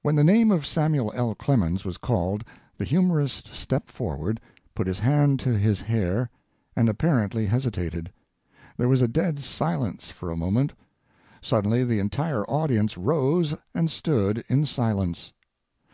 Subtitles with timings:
[0.00, 1.34] When the name of Samuel L.
[1.34, 2.44] Clemens was called
[2.78, 4.40] the humorist stepped forward,
[4.74, 6.30] put his hand to his hair,
[6.74, 8.10] and apparently hesitated.
[8.78, 10.72] There was a dead silence for a moment.
[11.42, 15.34] Suddenly the entire audience rose and stood in silence.